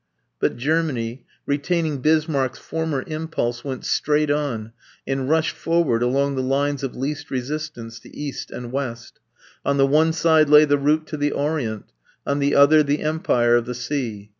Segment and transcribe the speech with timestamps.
[0.39, 4.71] But Germany, retaining Bismarck's former impulse, went straight on
[5.05, 9.19] and rushed forward along the lines of least resistance to east and west:
[9.63, 11.91] on the one side lay the route to the Orient,
[12.25, 14.29] on the other the empire of the sea.